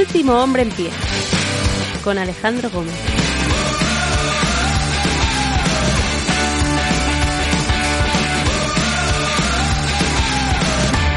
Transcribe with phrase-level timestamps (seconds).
[0.00, 0.90] Último hombre en pie.
[2.02, 2.94] Con Alejandro Gómez.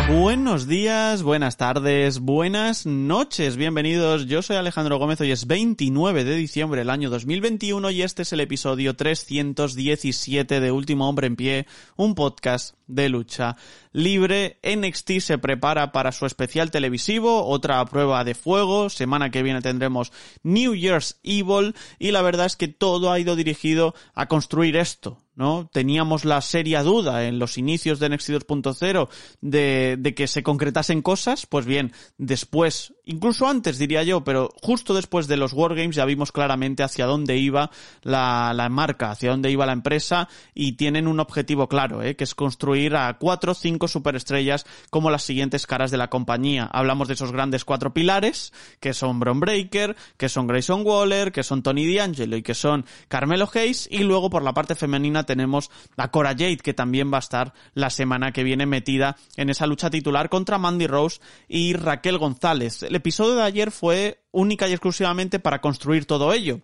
[0.09, 4.25] Buenos días, buenas tardes, buenas noches, bienvenidos.
[4.27, 8.33] Yo soy Alejandro Gómez, hoy es 29 de diciembre del año 2021 y este es
[8.33, 13.55] el episodio 317 de Último Hombre en Pie, un podcast de lucha
[13.91, 14.59] libre.
[14.63, 18.89] NXT se prepara para su especial televisivo, otra prueba de fuego.
[18.89, 20.11] Semana que viene tendremos
[20.43, 25.23] New Year's Evil y la verdad es que todo ha ido dirigido a construir esto.
[25.35, 25.69] ¿no?
[25.71, 29.09] Teníamos la seria duda en los inicios de NXT 2.0
[29.41, 34.93] de, de que se concretasen cosas, pues bien, después, incluso antes diría yo, pero justo
[34.93, 37.71] después de los Wargames ya vimos claramente hacia dónde iba
[38.03, 42.15] la, marca, hacia dónde iba la empresa y tienen un objetivo claro, ¿eh?
[42.15, 46.69] que es construir a cuatro o cinco superestrellas como las siguientes caras de la compañía.
[46.71, 51.43] Hablamos de esos grandes cuatro pilares, que son Bron Breaker, que son Grayson Waller, que
[51.43, 55.71] son Tony D'Angelo y que son Carmelo Hayes, y luego por la parte femenina tenemos
[55.97, 59.67] a Cora Jade, que también va a estar la semana que viene metida en esa
[59.67, 62.83] lucha titular contra Mandy Rose y Raquel González.
[62.83, 66.61] El episodio de ayer fue única y exclusivamente para construir todo ello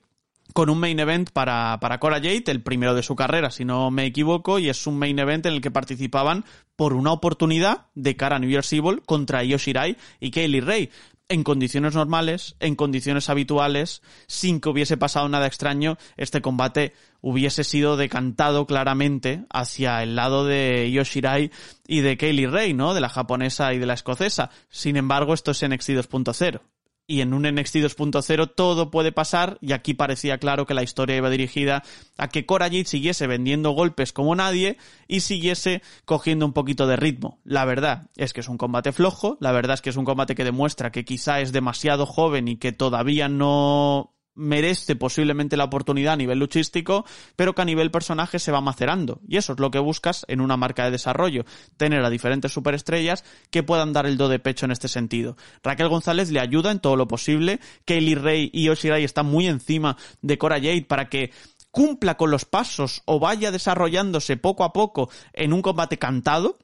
[0.54, 3.92] con un main event para, para Cora Jade, el primero de su carrera, si no
[3.92, 8.16] me equivoco, y es un main event en el que participaban por una oportunidad de
[8.16, 10.90] cara a New Year's Evil contra Yoshirai y Kaylee Ray
[11.30, 17.64] en condiciones normales, en condiciones habituales, sin que hubiese pasado nada extraño, este combate hubiese
[17.64, 21.52] sido decantado claramente hacia el lado de Yoshirai
[21.88, 22.96] y de Kaylee Ray, ¿no?
[22.96, 24.50] De la japonesa y de la escocesa.
[24.70, 26.62] Sin embargo, esto es NXT 2.0
[27.10, 31.18] y en un NXT 2.0 todo puede pasar y aquí parecía claro que la historia
[31.18, 31.82] iba dirigida
[32.20, 34.78] a que Cora siguiese vendiendo golpes como nadie
[35.08, 37.40] y siguiese cogiendo un poquito de ritmo.
[37.44, 40.36] La verdad es que es un combate flojo, la verdad es que es un combate
[40.36, 46.14] que demuestra que quizá es demasiado joven y que todavía no merece posiblemente la oportunidad
[46.14, 47.06] a nivel luchístico,
[47.36, 49.20] pero que a nivel personaje se va macerando.
[49.28, 51.46] Y eso es lo que buscas en una marca de desarrollo,
[51.78, 55.38] tener a diferentes superestrellas que puedan dar el do de pecho en este sentido.
[55.64, 59.98] Raquel González le ayuda en todo lo posible, Kaylee Ray y Oshirai están muy encima
[60.22, 61.32] de Cora Jade para que
[61.72, 66.58] cumpla con los pasos o vaya desarrollándose poco a poco en un combate cantado,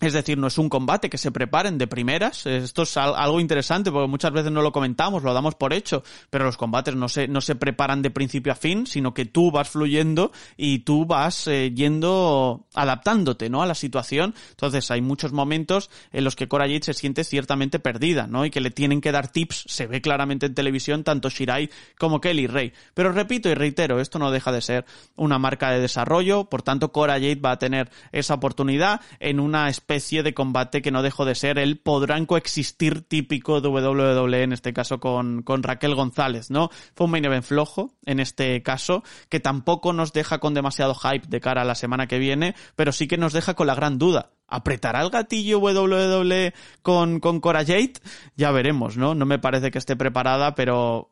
[0.00, 2.46] es decir, no es un combate que se preparen de primeras.
[2.46, 6.44] Esto es algo interesante porque muchas veces no lo comentamos, lo damos por hecho, pero
[6.44, 9.68] los combates no se, no se preparan de principio a fin, sino que tú vas
[9.68, 13.62] fluyendo y tú vas eh, yendo adaptándote, ¿no?
[13.62, 14.34] A la situación.
[14.50, 18.44] Entonces hay muchos momentos en los que Cora Jade se siente ciertamente perdida, ¿no?
[18.46, 21.68] Y que le tienen que dar tips, se ve claramente en televisión, tanto Shirai
[21.98, 22.72] como Kelly Rey.
[22.94, 24.84] Pero repito y reitero, esto no deja de ser
[25.16, 29.68] una marca de desarrollo, por tanto Cora Jade va a tener esa oportunidad en una
[29.90, 34.52] especie de combate que no dejó de ser el podrán coexistir típico de WWE, en
[34.52, 36.70] este caso con, con Raquel González, ¿no?
[36.94, 41.26] Fue un main event flojo, en este caso, que tampoco nos deja con demasiado hype
[41.26, 43.98] de cara a la semana que viene, pero sí que nos deja con la gran
[43.98, 44.30] duda.
[44.46, 47.94] ¿Apretará el gatillo WWE con, con Cora Jade?
[48.36, 49.16] Ya veremos, ¿no?
[49.16, 51.10] No me parece que esté preparada, pero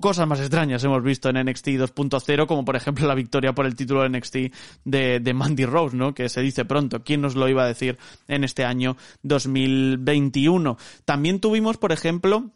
[0.00, 3.74] cosas más extrañas hemos visto en NXT 2.0, como por ejemplo la victoria por el
[3.74, 4.36] título de NXT
[4.84, 6.14] de, de Mandy Rose, ¿no?
[6.14, 7.02] Que se dice pronto.
[7.02, 7.98] ¿Quién nos lo iba a decir
[8.28, 10.76] en este año 2021?
[11.04, 12.50] También tuvimos, por ejemplo,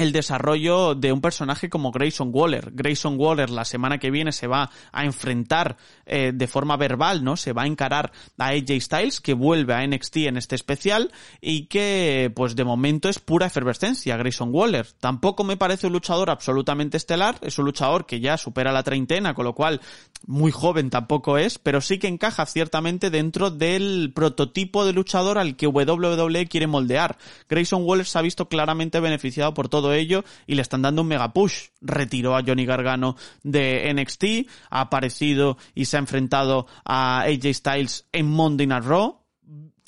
[0.00, 2.70] el desarrollo de un personaje como Grayson Waller.
[2.72, 7.36] Grayson Waller la semana que viene se va a enfrentar eh, de forma verbal, ¿no?
[7.36, 11.66] Se va a encarar a AJ Styles, que vuelve a NXT en este especial y
[11.66, 14.86] que, pues de momento es pura efervescencia, Grayson Waller.
[15.00, 19.34] Tampoco me parece un luchador absolutamente estelar, es un luchador que ya supera la treintena,
[19.34, 19.80] con lo cual
[20.26, 25.56] muy joven tampoco es, pero sí que encaja ciertamente dentro del prototipo de luchador al
[25.56, 27.18] que WWE quiere moldear.
[27.48, 31.08] Grayson Waller se ha visto claramente beneficiado por todo ello y le están dando un
[31.08, 31.68] mega push.
[31.80, 38.06] Retiró a Johnny Gargano de NXT, ha aparecido y se ha enfrentado a AJ Styles
[38.12, 39.19] en Monday Night Raw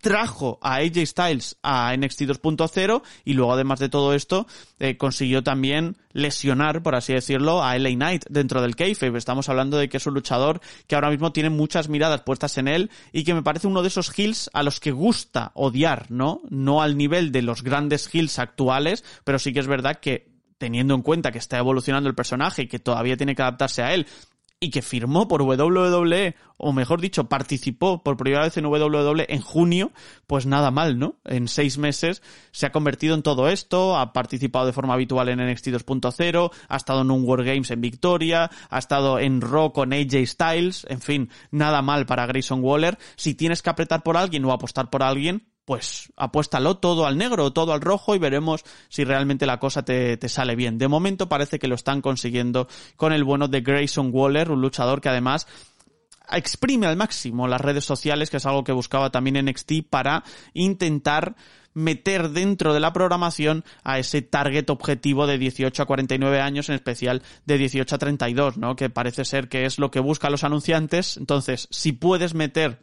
[0.02, 4.46] trajo a AJ Styles a NXT 2.0 y luego además de todo esto
[4.80, 9.16] eh, consiguió también lesionar, por así decirlo, a LA Knight dentro del kayfabe.
[9.16, 12.66] Estamos hablando de que es un luchador que ahora mismo tiene muchas miradas puestas en
[12.66, 16.42] él y que me parece uno de esos heels a los que gusta odiar, ¿no?
[16.50, 20.94] No al nivel de los grandes heels actuales, pero sí que es verdad que teniendo
[20.94, 24.06] en cuenta que está evolucionando el personaje y que todavía tiene que adaptarse a él
[24.62, 29.40] y que firmó por WWE, o mejor dicho, participó por primera vez en WWE en
[29.40, 29.90] junio,
[30.28, 31.16] pues nada mal, ¿no?
[31.24, 32.22] En seis meses
[32.52, 36.76] se ha convertido en todo esto, ha participado de forma habitual en NXT 2.0, ha
[36.76, 41.00] estado en un World Games en Victoria, ha estado en Raw con AJ Styles, en
[41.00, 42.98] fin, nada mal para Grayson Waller.
[43.16, 47.46] Si tienes que apretar por alguien o apostar por alguien, pues apuéstalo todo al negro
[47.46, 50.76] o todo al rojo y veremos si realmente la cosa te, te, sale bien.
[50.76, 55.00] De momento parece que lo están consiguiendo con el bueno de Grayson Waller, un luchador
[55.00, 55.46] que además
[56.30, 61.36] exprime al máximo las redes sociales, que es algo que buscaba también NXT para intentar
[61.72, 66.74] meter dentro de la programación a ese target objetivo de 18 a 49 años, en
[66.74, 68.76] especial de 18 a 32, ¿no?
[68.76, 71.16] Que parece ser que es lo que buscan los anunciantes.
[71.16, 72.82] Entonces, si puedes meter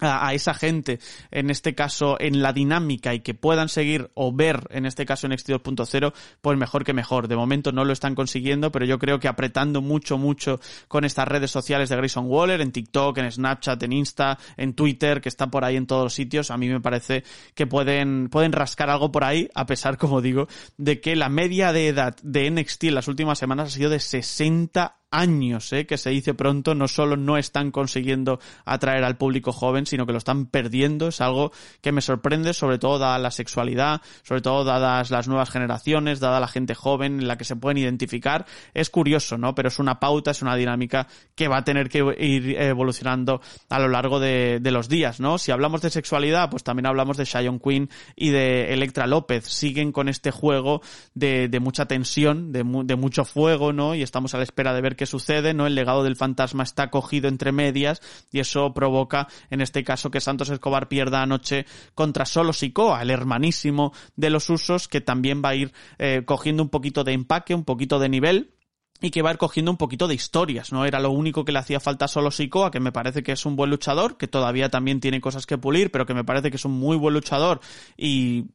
[0.00, 0.98] a, esa gente,
[1.30, 5.26] en este caso en la dinámica y que puedan seguir o ver, en este caso
[5.26, 7.28] en Next 2.0, pues mejor que mejor.
[7.28, 11.28] De momento no lo están consiguiendo, pero yo creo que apretando mucho, mucho con estas
[11.28, 15.46] redes sociales de Grayson Waller, en TikTok, en Snapchat, en Insta, en Twitter, que está
[15.48, 19.10] por ahí en todos los sitios, a mí me parece que pueden, pueden rascar algo
[19.10, 22.94] por ahí, a pesar, como digo, de que la media de edad de NXT en
[22.94, 25.86] las últimas semanas ha sido de 60 años, ¿eh?
[25.86, 30.12] que se dice pronto, no solo no están consiguiendo atraer al público joven, sino que
[30.12, 31.08] lo están perdiendo.
[31.08, 35.50] Es algo que me sorprende, sobre todo dada la sexualidad, sobre todo dadas las nuevas
[35.50, 38.44] generaciones, dada la gente joven en la que se pueden identificar.
[38.74, 39.54] Es curioso, ¿no?
[39.54, 43.40] Pero es una pauta, es una dinámica que va a tener que ir evolucionando
[43.70, 45.38] a lo largo de, los días, ¿no?
[45.38, 49.46] Si hablamos de sexualidad, pues también hablamos de Shion Queen y de Electra López.
[49.46, 50.82] Siguen con este juego
[51.14, 53.94] de, mucha tensión, de, de mucho fuego, ¿no?
[53.94, 55.66] Y estamos a la espera de ver qué sucede, ¿no?
[55.66, 58.00] El legado del fantasma está cogido entre medias
[58.30, 63.10] y eso provoca, en este caso, que Santos Escobar pierda anoche contra Solo Sicoa, el
[63.10, 67.54] hermanísimo de los usos, que también va a ir eh, cogiendo un poquito de empaque,
[67.54, 68.52] un poquito de nivel
[69.00, 70.84] y que va a ir cogiendo un poquito de historias, ¿no?
[70.84, 73.56] Era lo único que le hacía falta solo Sikoa, que me parece que es un
[73.56, 76.64] buen luchador, que todavía también tiene cosas que pulir, pero que me parece que es
[76.64, 77.60] un muy buen luchador
[77.96, 78.46] y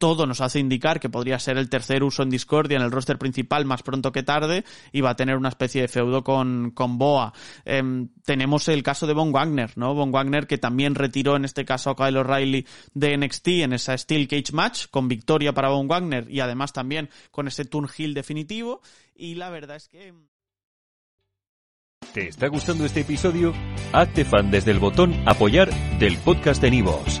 [0.00, 3.18] todo nos hace indicar que podría ser el tercer uso en Discordia en el roster
[3.18, 6.96] principal más pronto que tarde y va a tener una especie de feudo con, con
[6.96, 7.34] Boa.
[7.66, 9.94] Em, tenemos el caso de Von Wagner, ¿no?
[9.94, 13.96] Von Wagner que también retiró en este caso a Kyle O'Reilly de NXT en esa
[13.96, 18.14] Steel Cage match con victoria para Von Wagner y además también con ese turn heel
[18.14, 18.80] definitivo
[19.14, 20.14] y la verdad es que...
[22.14, 23.52] ¿Te está gustando este episodio?
[23.92, 27.20] Hazte fan desde el botón apoyar del podcast de Nivos.